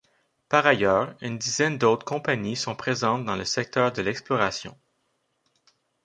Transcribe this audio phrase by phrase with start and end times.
[0.49, 4.75] Par ailleurs, une dizaine d'autres compagnies sont présentes dans le secteur de l’exploration.